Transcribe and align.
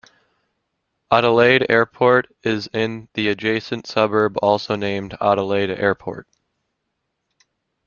Adelaide 1.11 1.67
Airport 1.69 2.27
is 2.41 2.67
in 2.73 3.07
the 3.13 3.27
adjacent 3.27 3.85
suburb 3.85 4.35
also 4.41 4.75
named 4.75 5.15
Adelaide 5.21 5.69
Airport. 5.69 6.27